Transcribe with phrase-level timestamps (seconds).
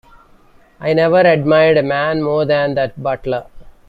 [0.79, 3.45] I never admired a man more than that butler.